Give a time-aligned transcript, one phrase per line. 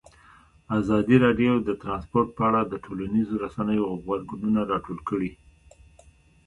[0.79, 5.31] ازادي راډیو د ترانسپورټ په اړه د ټولنیزو رسنیو غبرګونونه راټول کړي.